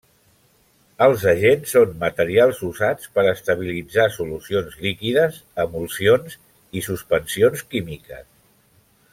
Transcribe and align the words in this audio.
Els 1.07 1.25
agents 1.31 1.73
són 1.75 1.91
materials 2.03 2.61
usats 2.69 3.11
per 3.17 3.25
estabilitzar 3.33 4.07
solucions 4.17 4.79
líquides, 4.87 5.39
emulsions, 5.67 6.41
i 6.81 6.87
suspensions 6.91 7.67
químiques. 7.77 8.27